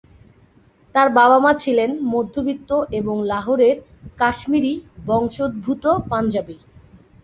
[0.95, 2.69] তার বাবা-মা ছিলেন মধ্যবিত্ত
[2.99, 3.75] এবং লাহোরের
[4.19, 4.73] কাশ্মীরি
[5.07, 6.57] বংশোদ্ভূত পাঞ্জাবি।